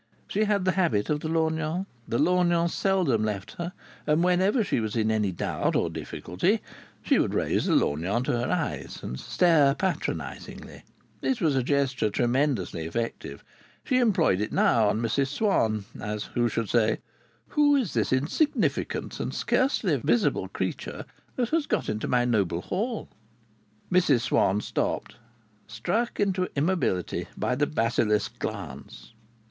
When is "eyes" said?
8.51-8.97